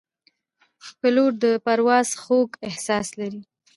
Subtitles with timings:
[0.99, 3.41] پیلوټ د پرواز خوږ احساس لري.